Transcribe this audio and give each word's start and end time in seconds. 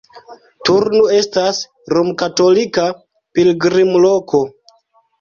Turnu 0.69 1.01
estas 1.17 1.59
romkatolika 1.95 2.89
pilgrimloko. 3.39 4.47